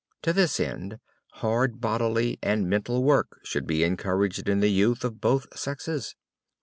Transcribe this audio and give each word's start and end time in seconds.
To 0.23 0.33
this 0.33 0.59
end 0.59 0.99
hard 1.45 1.79
bodily 1.79 2.39
and 2.41 2.67
mental 2.67 3.03
work 3.03 3.39
should 3.43 3.67
be 3.67 3.83
encouraged 3.83 4.49
in 4.49 4.59
the 4.59 4.71
youth 4.71 5.05
of 5.05 5.21
both 5.21 5.45
sexes. 5.55 6.15